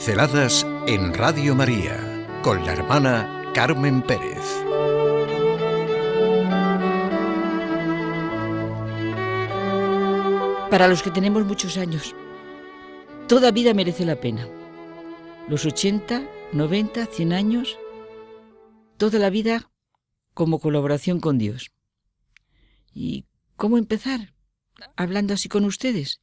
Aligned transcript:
Pinceladas 0.00 0.66
en 0.86 1.12
Radio 1.12 1.54
María 1.54 2.26
con 2.42 2.64
la 2.64 2.72
hermana 2.72 3.52
Carmen 3.52 4.00
Pérez. 4.00 4.38
Para 10.70 10.88
los 10.88 11.02
que 11.02 11.10
tenemos 11.10 11.44
muchos 11.44 11.76
años, 11.76 12.14
toda 13.28 13.50
vida 13.50 13.74
merece 13.74 14.06
la 14.06 14.18
pena. 14.18 14.48
Los 15.48 15.66
80, 15.66 16.26
90, 16.54 17.04
100 17.04 17.32
años, 17.34 17.78
toda 18.96 19.18
la 19.18 19.28
vida 19.28 19.70
como 20.32 20.60
colaboración 20.60 21.20
con 21.20 21.36
Dios. 21.36 21.72
¿Y 22.94 23.26
cómo 23.54 23.76
empezar? 23.76 24.32
Hablando 24.96 25.34
así 25.34 25.50
con 25.50 25.66
ustedes. 25.66 26.22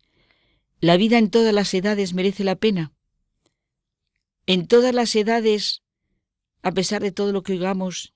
La 0.82 0.98
vida 0.98 1.20
en 1.20 1.30
todas 1.30 1.54
las 1.54 1.72
edades 1.76 2.16
merece 2.16 2.44
la 2.44 2.56
pena. 2.56 2.97
En 4.50 4.66
todas 4.66 4.96
las 4.96 5.14
edades, 5.14 5.84
a 6.64 6.72
pesar 6.72 7.02
de 7.02 7.12
todo 7.12 7.34
lo 7.34 7.44
que 7.44 7.52
oigamos, 7.52 8.14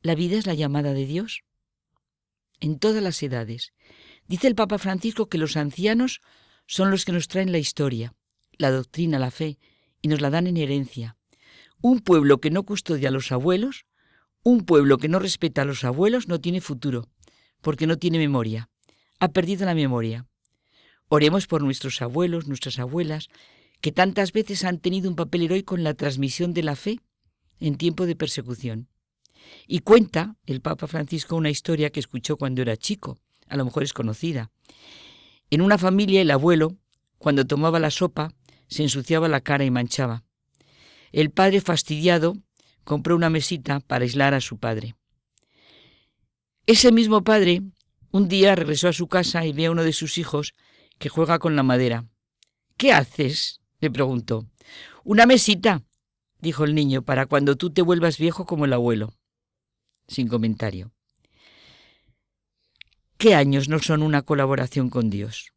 la 0.00 0.14
vida 0.14 0.38
es 0.38 0.46
la 0.46 0.54
llamada 0.54 0.92
de 0.92 1.06
Dios. 1.06 1.42
En 2.60 2.78
todas 2.78 3.02
las 3.02 3.20
edades. 3.24 3.72
Dice 4.28 4.46
el 4.46 4.54
Papa 4.54 4.78
Francisco 4.78 5.28
que 5.28 5.38
los 5.38 5.56
ancianos 5.56 6.20
son 6.68 6.92
los 6.92 7.04
que 7.04 7.10
nos 7.10 7.26
traen 7.26 7.50
la 7.50 7.58
historia, 7.58 8.14
la 8.58 8.70
doctrina, 8.70 9.18
la 9.18 9.32
fe, 9.32 9.58
y 10.02 10.06
nos 10.06 10.20
la 10.20 10.30
dan 10.30 10.46
en 10.46 10.56
herencia. 10.56 11.16
Un 11.80 11.98
pueblo 11.98 12.40
que 12.40 12.52
no 12.52 12.62
custodia 12.62 13.08
a 13.08 13.12
los 13.12 13.32
abuelos, 13.32 13.86
un 14.44 14.64
pueblo 14.64 14.98
que 14.98 15.08
no 15.08 15.18
respeta 15.18 15.62
a 15.62 15.64
los 15.64 15.82
abuelos 15.82 16.28
no 16.28 16.40
tiene 16.40 16.60
futuro, 16.60 17.08
porque 17.60 17.88
no 17.88 17.98
tiene 17.98 18.18
memoria. 18.18 18.70
Ha 19.18 19.30
perdido 19.30 19.66
la 19.66 19.74
memoria. 19.74 20.26
Oremos 21.08 21.48
por 21.48 21.64
nuestros 21.64 22.02
abuelos, 22.02 22.46
nuestras 22.46 22.78
abuelas, 22.78 23.28
que 23.80 23.92
tantas 23.92 24.32
veces 24.32 24.64
han 24.64 24.78
tenido 24.78 25.08
un 25.08 25.16
papel 25.16 25.42
heroico 25.42 25.76
en 25.76 25.84
la 25.84 25.94
transmisión 25.94 26.52
de 26.52 26.62
la 26.62 26.76
fe 26.76 27.00
en 27.60 27.76
tiempo 27.76 28.06
de 28.06 28.16
persecución. 28.16 28.88
Y 29.66 29.80
cuenta 29.80 30.36
el 30.46 30.60
Papa 30.60 30.86
Francisco 30.86 31.36
una 31.36 31.50
historia 31.50 31.90
que 31.90 32.00
escuchó 32.00 32.36
cuando 32.36 32.62
era 32.62 32.76
chico, 32.76 33.18
a 33.48 33.56
lo 33.56 33.64
mejor 33.64 33.82
es 33.82 33.92
conocida. 33.92 34.50
En 35.50 35.60
una 35.60 35.78
familia 35.78 36.20
el 36.20 36.30
abuelo, 36.30 36.76
cuando 37.18 37.46
tomaba 37.46 37.78
la 37.78 37.90
sopa, 37.90 38.34
se 38.68 38.82
ensuciaba 38.82 39.28
la 39.28 39.40
cara 39.40 39.64
y 39.64 39.70
manchaba. 39.70 40.24
El 41.10 41.30
padre, 41.30 41.60
fastidiado, 41.60 42.36
compró 42.84 43.16
una 43.16 43.30
mesita 43.30 43.80
para 43.80 44.04
aislar 44.04 44.34
a 44.34 44.40
su 44.40 44.58
padre. 44.58 44.94
Ese 46.66 46.92
mismo 46.92 47.24
padre 47.24 47.62
un 48.10 48.28
día 48.28 48.54
regresó 48.54 48.88
a 48.88 48.92
su 48.92 49.08
casa 49.08 49.44
y 49.46 49.52
ve 49.52 49.66
a 49.66 49.70
uno 49.70 49.84
de 49.84 49.92
sus 49.92 50.18
hijos 50.18 50.54
que 50.98 51.08
juega 51.08 51.38
con 51.38 51.56
la 51.56 51.62
madera. 51.62 52.06
¿Qué 52.76 52.92
haces? 52.92 53.57
Le 53.80 53.90
preguntó. 53.90 54.46
Una 55.04 55.26
mesita, 55.26 55.82
dijo 56.40 56.64
el 56.64 56.74
niño, 56.74 57.02
para 57.02 57.26
cuando 57.26 57.56
tú 57.56 57.70
te 57.70 57.82
vuelvas 57.82 58.18
viejo 58.18 58.46
como 58.46 58.64
el 58.64 58.72
abuelo. 58.72 59.14
Sin 60.06 60.28
comentario. 60.28 60.92
¿Qué 63.16 63.34
años 63.34 63.68
no 63.68 63.78
son 63.80 64.02
una 64.02 64.22
colaboración 64.22 64.90
con 64.90 65.10
Dios? 65.10 65.52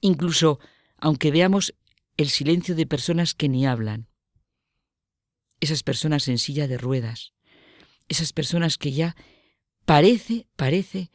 Incluso 0.00 0.58
aunque 1.02 1.32
veamos 1.32 1.74
el 2.16 2.30
silencio 2.30 2.76
de 2.76 2.86
personas 2.86 3.34
que 3.34 3.48
ni 3.48 3.66
hablan, 3.66 4.06
esas 5.58 5.82
personas 5.82 6.28
en 6.28 6.38
silla 6.38 6.68
de 6.68 6.78
ruedas, 6.78 7.32
esas 8.08 8.32
personas 8.32 8.78
que 8.78 8.92
ya 8.92 9.16
parece, 9.84 10.46
parece 10.54 11.10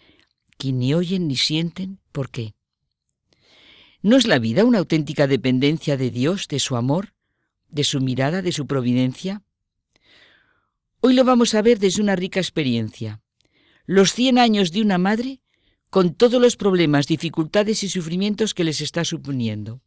que 0.57 0.73
ni 0.73 0.93
oyen 0.93 1.29
ni 1.29 1.37
sienten, 1.37 2.01
¿por 2.11 2.29
qué? 2.29 2.56
¿No 4.03 4.15
es 4.15 4.27
la 4.27 4.37
vida 4.37 4.63
una 4.63 4.77
auténtica 4.77 5.27
dependencia 5.27 5.97
de 5.97 6.11
Dios, 6.11 6.47
de 6.47 6.59
su 6.59 6.75
amor, 6.75 7.13
de 7.69 7.83
su 7.83 7.99
mirada, 7.99 8.41
de 8.41 8.51
su 8.51 8.67
providencia? 8.67 9.41
Hoy 11.01 11.13
lo 11.13 11.23
vamos 11.23 11.55
a 11.55 11.61
ver 11.61 11.79
desde 11.79 12.01
una 12.01 12.15
rica 12.15 12.39
experiencia. 12.39 13.21
Los 13.85 14.13
cien 14.13 14.37
años 14.37 14.71
de 14.71 14.81
una 14.81 14.97
madre 14.97 15.41
con 15.89 16.13
todos 16.13 16.39
los 16.41 16.57
problemas, 16.57 17.07
dificultades 17.07 17.83
y 17.83 17.89
sufrimientos 17.89 18.53
que 18.53 18.63
les 18.63 18.81
está 18.81 19.03
suponiendo. 19.03 19.81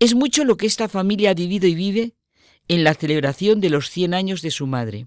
Es 0.00 0.14
mucho 0.14 0.44
lo 0.44 0.56
que 0.56 0.66
esta 0.66 0.88
familia 0.88 1.30
ha 1.30 1.34
vivido 1.34 1.68
y 1.68 1.74
vive 1.74 2.14
en 2.66 2.82
la 2.82 2.94
celebración 2.94 3.60
de 3.60 3.70
los 3.70 3.90
cien 3.90 4.14
años 4.14 4.42
de 4.42 4.50
su 4.50 4.66
madre. 4.66 5.06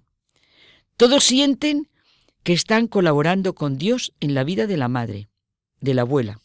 Todos 0.95 1.23
sienten 1.25 1.89
que 2.43 2.53
están 2.53 2.87
colaborando 2.87 3.53
con 3.55 3.77
Dios 3.77 4.13
en 4.19 4.33
la 4.33 4.43
vida 4.43 4.67
de 4.67 4.77
la 4.77 4.87
madre, 4.87 5.29
de 5.81 5.93
la 5.93 6.03
abuela. 6.03 6.39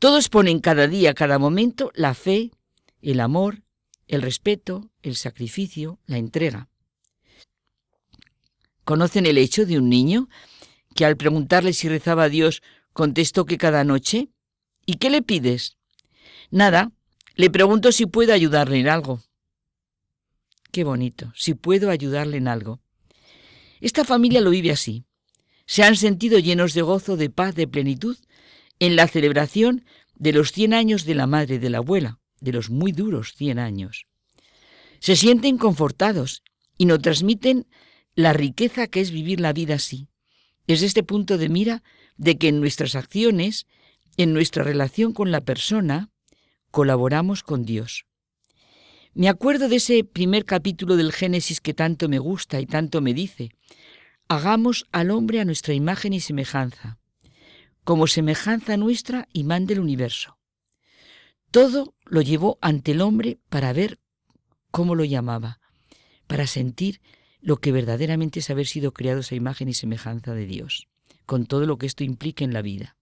Todos 0.00 0.30
ponen 0.30 0.60
cada 0.60 0.88
día, 0.88 1.12
cada 1.12 1.38
momento, 1.38 1.92
la 1.94 2.14
fe, 2.14 2.52
el 3.02 3.20
amor, 3.20 3.62
el 4.08 4.22
respeto, 4.22 4.90
el 5.02 5.14
sacrificio, 5.14 5.98
la 6.06 6.16
entrega. 6.16 6.70
¿Conocen 8.84 9.26
el 9.26 9.36
hecho 9.36 9.66
de 9.66 9.76
un 9.76 9.90
niño 9.90 10.30
que 10.94 11.04
al 11.04 11.18
preguntarle 11.18 11.74
si 11.74 11.86
rezaba 11.86 12.24
a 12.24 12.28
Dios 12.30 12.62
contestó 12.94 13.44
que 13.44 13.58
cada 13.58 13.84
noche? 13.84 14.30
¿Y 14.86 14.94
qué 14.94 15.10
le 15.10 15.20
pides? 15.20 15.76
Nada, 16.50 16.92
le 17.34 17.50
pregunto 17.50 17.92
si 17.92 18.06
puedo 18.06 18.32
ayudarle 18.32 18.80
en 18.80 18.88
algo. 18.88 19.22
Qué 20.72 20.82
bonito, 20.82 21.30
si 21.36 21.52
puedo 21.52 21.90
ayudarle 21.90 22.38
en 22.38 22.48
algo. 22.48 22.80
Esta 23.82 24.06
familia 24.06 24.40
lo 24.40 24.48
vive 24.48 24.70
así. 24.70 25.04
Se 25.66 25.82
han 25.82 25.96
sentido 25.96 26.38
llenos 26.38 26.72
de 26.72 26.80
gozo, 26.80 27.18
de 27.18 27.28
paz, 27.28 27.54
de 27.54 27.68
plenitud, 27.68 28.16
en 28.80 28.96
la 28.96 29.06
celebración 29.06 29.84
de 30.16 30.32
los 30.32 30.52
100 30.52 30.74
años 30.74 31.04
de 31.04 31.14
la 31.14 31.26
madre 31.26 31.58
de 31.58 31.70
la 31.70 31.78
abuela, 31.78 32.18
de 32.40 32.52
los 32.52 32.70
muy 32.70 32.92
duros 32.92 33.34
100 33.36 33.58
años. 33.58 34.06
Se 34.98 35.16
sienten 35.16 35.58
confortados 35.58 36.42
y 36.76 36.86
nos 36.86 37.00
transmiten 37.00 37.66
la 38.14 38.32
riqueza 38.32 38.86
que 38.86 39.00
es 39.00 39.12
vivir 39.12 39.38
la 39.40 39.52
vida 39.52 39.74
así. 39.74 40.08
Es 40.66 40.82
este 40.82 41.02
punto 41.02 41.38
de 41.38 41.48
mira 41.48 41.82
de 42.16 42.38
que 42.38 42.48
en 42.48 42.60
nuestras 42.60 42.94
acciones, 42.94 43.66
en 44.16 44.32
nuestra 44.32 44.64
relación 44.64 45.12
con 45.12 45.30
la 45.30 45.42
persona, 45.42 46.10
colaboramos 46.70 47.42
con 47.42 47.64
Dios. 47.64 48.06
Me 49.12 49.28
acuerdo 49.28 49.68
de 49.68 49.76
ese 49.76 50.04
primer 50.04 50.44
capítulo 50.44 50.96
del 50.96 51.12
Génesis 51.12 51.60
que 51.60 51.74
tanto 51.74 52.08
me 52.08 52.18
gusta 52.18 52.60
y 52.60 52.66
tanto 52.66 53.00
me 53.00 53.12
dice, 53.12 53.50
hagamos 54.28 54.86
al 54.92 55.10
hombre 55.10 55.40
a 55.40 55.44
nuestra 55.44 55.74
imagen 55.74 56.12
y 56.12 56.20
semejanza 56.20 56.99
como 57.84 58.06
semejanza 58.06 58.76
nuestra 58.76 59.28
imán 59.32 59.66
del 59.66 59.80
universo. 59.80 60.38
Todo 61.50 61.94
lo 62.04 62.22
llevó 62.22 62.58
ante 62.60 62.92
el 62.92 63.00
hombre 63.00 63.38
para 63.48 63.72
ver 63.72 63.98
cómo 64.70 64.94
lo 64.94 65.04
llamaba, 65.04 65.60
para 66.26 66.46
sentir 66.46 67.00
lo 67.40 67.56
que 67.56 67.72
verdaderamente 67.72 68.40
es 68.40 68.50
haber 68.50 68.66
sido 68.66 68.92
creado 68.92 69.20
esa 69.20 69.34
imagen 69.34 69.68
y 69.68 69.74
semejanza 69.74 70.34
de 70.34 70.46
Dios, 70.46 70.88
con 71.26 71.46
todo 71.46 71.66
lo 71.66 71.78
que 71.78 71.86
esto 71.86 72.04
implica 72.04 72.44
en 72.44 72.52
la 72.52 72.62
vida. 72.62 72.96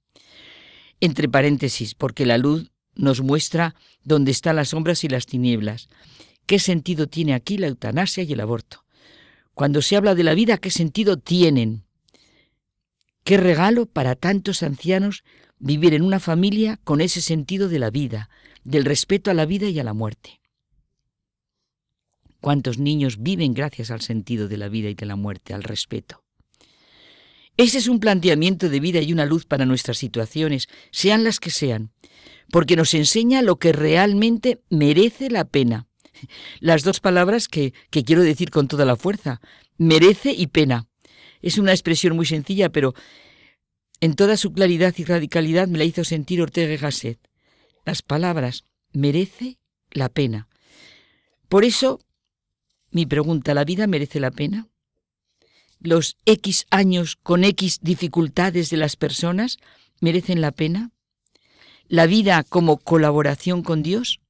Entre 1.00 1.28
paréntesis, 1.28 1.94
porque 1.94 2.24
la 2.24 2.38
luz 2.38 2.70
nos 2.94 3.20
muestra 3.20 3.74
dónde 4.02 4.30
están 4.30 4.56
las 4.56 4.70
sombras 4.70 5.04
y 5.04 5.08
las 5.08 5.26
tinieblas. 5.26 5.88
¿Qué 6.46 6.58
sentido 6.58 7.06
tiene 7.06 7.34
aquí 7.34 7.58
la 7.58 7.68
eutanasia 7.68 8.24
y 8.24 8.32
el 8.32 8.40
aborto? 8.40 8.84
Cuando 9.54 9.82
se 9.82 9.96
habla 9.96 10.14
de 10.14 10.24
la 10.24 10.34
vida, 10.34 10.58
¿qué 10.58 10.70
sentido 10.70 11.18
tienen? 11.18 11.84
Qué 13.28 13.36
regalo 13.36 13.84
para 13.84 14.14
tantos 14.14 14.62
ancianos 14.62 15.22
vivir 15.58 15.92
en 15.92 16.00
una 16.00 16.18
familia 16.18 16.80
con 16.82 17.02
ese 17.02 17.20
sentido 17.20 17.68
de 17.68 17.78
la 17.78 17.90
vida, 17.90 18.30
del 18.64 18.86
respeto 18.86 19.30
a 19.30 19.34
la 19.34 19.44
vida 19.44 19.68
y 19.68 19.78
a 19.78 19.84
la 19.84 19.92
muerte. 19.92 20.40
Cuántos 22.40 22.78
niños 22.78 23.22
viven 23.22 23.52
gracias 23.52 23.90
al 23.90 24.00
sentido 24.00 24.48
de 24.48 24.56
la 24.56 24.70
vida 24.70 24.88
y 24.88 24.94
de 24.94 25.04
la 25.04 25.14
muerte, 25.14 25.52
al 25.52 25.62
respeto. 25.62 26.24
Ese 27.58 27.76
es 27.76 27.88
un 27.88 28.00
planteamiento 28.00 28.70
de 28.70 28.80
vida 28.80 29.02
y 29.02 29.12
una 29.12 29.26
luz 29.26 29.44
para 29.44 29.66
nuestras 29.66 29.98
situaciones, 29.98 30.66
sean 30.90 31.22
las 31.22 31.38
que 31.38 31.50
sean, 31.50 31.92
porque 32.50 32.76
nos 32.76 32.94
enseña 32.94 33.42
lo 33.42 33.56
que 33.56 33.72
realmente 33.74 34.62
merece 34.70 35.28
la 35.28 35.44
pena. 35.44 35.86
Las 36.60 36.82
dos 36.82 37.00
palabras 37.00 37.46
que, 37.46 37.74
que 37.90 38.04
quiero 38.04 38.22
decir 38.22 38.50
con 38.50 38.68
toda 38.68 38.86
la 38.86 38.96
fuerza, 38.96 39.42
merece 39.76 40.32
y 40.32 40.46
pena. 40.46 40.88
Es 41.42 41.58
una 41.58 41.72
expresión 41.72 42.16
muy 42.16 42.26
sencilla, 42.26 42.70
pero 42.70 42.94
en 44.00 44.14
toda 44.14 44.36
su 44.36 44.52
claridad 44.52 44.94
y 44.96 45.04
radicalidad 45.04 45.68
me 45.68 45.78
la 45.78 45.84
hizo 45.84 46.04
sentir 46.04 46.40
Ortega 46.40 46.76
Gasset. 46.76 47.18
Las 47.84 48.02
palabras 48.02 48.64
merece 48.92 49.58
la 49.90 50.08
pena. 50.08 50.48
Por 51.48 51.64
eso, 51.64 52.00
mi 52.90 53.06
pregunta, 53.06 53.54
¿la 53.54 53.64
vida 53.64 53.86
merece 53.86 54.20
la 54.20 54.30
pena? 54.30 54.68
¿Los 55.80 56.16
X 56.26 56.66
años 56.70 57.16
con 57.16 57.44
X 57.44 57.78
dificultades 57.80 58.70
de 58.70 58.76
las 58.76 58.96
personas 58.96 59.58
merecen 60.00 60.40
la 60.40 60.52
pena? 60.52 60.90
¿La 61.86 62.06
vida 62.06 62.44
como 62.44 62.78
colaboración 62.78 63.62
con 63.62 63.82
Dios? 63.82 64.20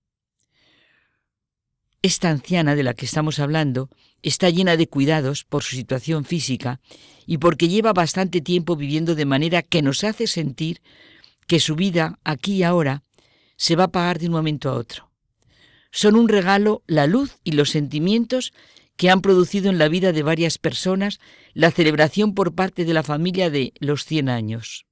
Esta 2.03 2.31
anciana 2.31 2.77
de 2.77 2.85
la 2.85 2.95
que 2.95 3.07
estamos 3.07 3.41
hablando 3.41 3.91
está 4.23 4.51
llena 4.51 4.77
de 4.77 4.87
cuidados 4.87 5.45
por 5.45 5.65
su 5.65 5.75
situación 5.75 6.25
física 6.25 6.81
y 7.27 7.39
porque 7.39 7.69
lleva 7.69 7.93
bastante 7.93 8.41
tiempo 8.41 8.77
viviendo 8.77 9.17
de 9.17 9.25
manera 9.25 9.63
que 9.63 9.83
nos 9.83 10.05
hace 10.05 10.29
sentir 10.29 10.81
que 11.49 11.59
su 11.59 11.75
vida 11.75 12.19
aquí 12.23 12.57
y 12.57 12.63
ahora 12.63 13.03
se 13.57 13.75
va 13.75 13.85
a 13.85 13.93
pagar 13.93 14.21
de 14.21 14.27
un 14.27 14.33
momento 14.33 14.71
a 14.71 14.75
otro. 14.75 15.11
son 15.91 16.15
un 16.17 16.29
regalo 16.29 16.83
la 16.87 17.07
luz 17.07 17.39
y 17.43 17.53
los 17.53 17.71
sentimientos 17.71 18.53
que 18.97 19.11
han 19.11 19.23
producido 19.23 19.71
en 19.71 19.79
la 19.79 19.89
vida 19.89 20.13
de 20.13 20.23
varias 20.23 20.59
personas 20.59 21.19
la 21.55 21.71
celebración 21.71 22.35
por 22.35 22.55
parte 22.55 22.85
de 22.85 22.95
la 22.95 23.03
familia 23.03 23.49
de 23.51 23.73
los 23.81 24.05
100 24.05 24.29
años. 24.29 24.87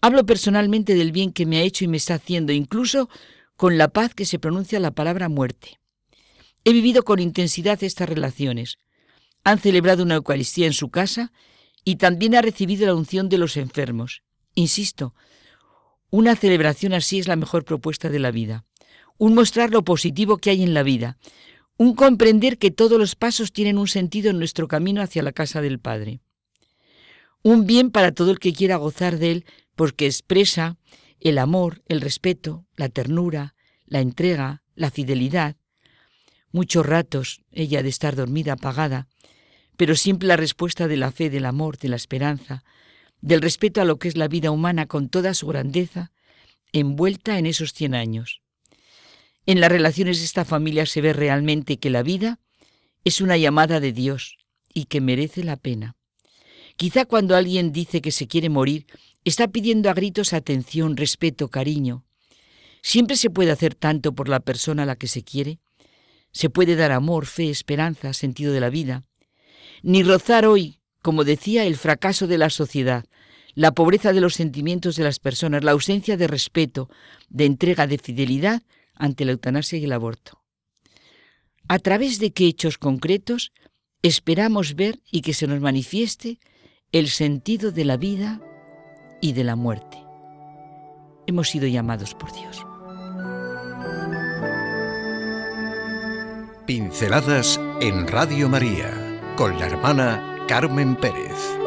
Hablo 0.00 0.24
personalmente 0.26 0.94
del 0.94 1.12
bien 1.12 1.32
que 1.32 1.46
me 1.46 1.58
ha 1.58 1.62
hecho 1.62 1.84
y 1.84 1.88
me 1.88 1.98
está 1.98 2.14
haciendo, 2.14 2.52
incluso 2.52 3.08
con 3.56 3.78
la 3.78 3.88
paz 3.88 4.14
que 4.14 4.26
se 4.26 4.38
pronuncia 4.38 4.80
la 4.80 4.90
palabra 4.90 5.28
muerte. 5.28 5.78
He 6.64 6.72
vivido 6.72 7.02
con 7.02 7.18
intensidad 7.18 7.82
estas 7.82 8.08
relaciones. 8.08 8.78
Han 9.44 9.58
celebrado 9.58 10.02
una 10.02 10.16
Eucaristía 10.16 10.66
en 10.66 10.72
su 10.72 10.90
casa 10.90 11.32
y 11.84 11.96
también 11.96 12.34
ha 12.34 12.42
recibido 12.42 12.86
la 12.86 12.94
unción 12.94 13.28
de 13.28 13.38
los 13.38 13.56
enfermos. 13.56 14.22
Insisto, 14.54 15.14
una 16.10 16.36
celebración 16.36 16.92
así 16.92 17.18
es 17.18 17.26
la 17.26 17.36
mejor 17.36 17.64
propuesta 17.64 18.08
de 18.08 18.18
la 18.18 18.30
vida. 18.30 18.64
Un 19.18 19.34
mostrar 19.34 19.70
lo 19.70 19.82
positivo 19.82 20.38
que 20.38 20.50
hay 20.50 20.62
en 20.62 20.74
la 20.74 20.82
vida. 20.82 21.18
Un 21.76 21.94
comprender 21.94 22.58
que 22.58 22.70
todos 22.70 22.98
los 22.98 23.16
pasos 23.16 23.52
tienen 23.52 23.78
un 23.78 23.88
sentido 23.88 24.30
en 24.30 24.38
nuestro 24.38 24.68
camino 24.68 25.02
hacia 25.02 25.22
la 25.22 25.32
casa 25.32 25.60
del 25.60 25.80
Padre. 25.80 26.20
Un 27.42 27.66
bien 27.66 27.90
para 27.90 28.12
todo 28.12 28.30
el 28.30 28.38
que 28.38 28.52
quiera 28.52 28.76
gozar 28.76 29.18
de 29.18 29.32
él 29.32 29.44
porque 29.74 30.06
expresa 30.06 30.76
el 31.22 31.38
amor, 31.38 31.82
el 31.86 32.00
respeto, 32.00 32.66
la 32.76 32.88
ternura, 32.88 33.54
la 33.86 34.00
entrega, 34.00 34.62
la 34.74 34.90
fidelidad. 34.90 35.56
Muchos 36.50 36.84
ratos 36.84 37.42
ella 37.52 37.82
de 37.82 37.88
estar 37.88 38.16
dormida 38.16 38.54
apagada, 38.54 39.08
pero 39.76 39.94
siempre 39.94 40.28
la 40.28 40.36
respuesta 40.36 40.88
de 40.88 40.96
la 40.96 41.12
fe, 41.12 41.30
del 41.30 41.46
amor, 41.46 41.78
de 41.78 41.88
la 41.88 41.96
esperanza, 41.96 42.64
del 43.20 43.40
respeto 43.40 43.80
a 43.80 43.84
lo 43.84 43.98
que 43.98 44.08
es 44.08 44.16
la 44.16 44.28
vida 44.28 44.50
humana 44.50 44.86
con 44.86 45.08
toda 45.08 45.32
su 45.34 45.46
grandeza, 45.46 46.10
envuelta 46.72 47.38
en 47.38 47.46
esos 47.46 47.72
cien 47.72 47.94
años. 47.94 48.42
En 49.46 49.60
las 49.60 49.70
relaciones 49.70 50.18
de 50.18 50.24
esta 50.24 50.44
familia 50.44 50.86
se 50.86 51.00
ve 51.00 51.12
realmente 51.12 51.78
que 51.78 51.90
la 51.90 52.02
vida 52.02 52.40
es 53.04 53.20
una 53.20 53.36
llamada 53.36 53.80
de 53.80 53.92
Dios 53.92 54.38
y 54.74 54.86
que 54.86 55.00
merece 55.00 55.44
la 55.44 55.56
pena. 55.56 55.96
Quizá 56.76 57.04
cuando 57.04 57.36
alguien 57.36 57.72
dice 57.72 58.00
que 58.00 58.12
se 58.12 58.26
quiere 58.26 58.48
morir, 58.48 58.86
está 59.24 59.48
pidiendo 59.48 59.90
a 59.90 59.94
gritos 59.94 60.32
atención, 60.32 60.96
respeto, 60.96 61.48
cariño. 61.48 62.04
Siempre 62.82 63.16
se 63.16 63.30
puede 63.30 63.52
hacer 63.52 63.74
tanto 63.74 64.12
por 64.12 64.28
la 64.28 64.40
persona 64.40 64.82
a 64.82 64.86
la 64.86 64.96
que 64.96 65.06
se 65.06 65.22
quiere. 65.22 65.60
Se 66.32 66.50
puede 66.50 66.74
dar 66.74 66.90
amor, 66.92 67.26
fe, 67.26 67.50
esperanza, 67.50 68.12
sentido 68.12 68.52
de 68.52 68.60
la 68.60 68.70
vida. 68.70 69.04
Ni 69.82 70.02
rozar 70.02 70.46
hoy, 70.46 70.80
como 71.00 71.24
decía, 71.24 71.64
el 71.64 71.76
fracaso 71.76 72.26
de 72.26 72.38
la 72.38 72.50
sociedad, 72.50 73.04
la 73.54 73.72
pobreza 73.72 74.12
de 74.12 74.20
los 74.20 74.34
sentimientos 74.34 74.96
de 74.96 75.04
las 75.04 75.18
personas, 75.18 75.62
la 75.62 75.72
ausencia 75.72 76.16
de 76.16 76.26
respeto, 76.26 76.88
de 77.28 77.44
entrega, 77.44 77.86
de 77.86 77.98
fidelidad 77.98 78.62
ante 78.94 79.24
la 79.24 79.32
eutanasia 79.32 79.78
y 79.78 79.84
el 79.84 79.92
aborto. 79.92 80.42
¿A 81.68 81.78
través 81.78 82.18
de 82.18 82.32
qué 82.32 82.46
hechos 82.46 82.78
concretos 82.78 83.52
esperamos 84.02 84.74
ver 84.74 85.00
y 85.10 85.20
que 85.20 85.34
se 85.34 85.46
nos 85.46 85.60
manifieste 85.60 86.40
el 86.90 87.08
sentido 87.08 87.70
de 87.70 87.84
la 87.84 87.96
vida 87.96 88.40
y 89.22 89.32
de 89.32 89.44
la 89.44 89.56
muerte? 89.56 90.04
Hemos 91.26 91.48
sido 91.48 91.66
llamados 91.66 92.14
por 92.14 92.30
Dios. 92.34 92.66
Pinceladas 96.66 97.58
en 97.80 98.06
Radio 98.06 98.50
María 98.50 98.90
con 99.36 99.58
la 99.58 99.66
hermana 99.66 100.44
Carmen 100.48 100.96
Pérez. 100.96 101.61